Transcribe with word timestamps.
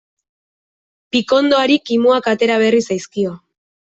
Pikondoari 1.15 1.77
kimuak 1.91 2.31
atera 2.33 2.57
berri 2.65 2.83
zaizkio. 2.95 3.37